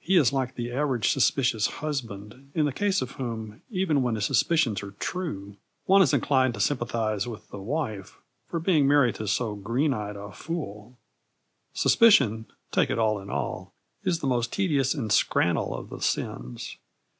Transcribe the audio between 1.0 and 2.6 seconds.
suspicious husband,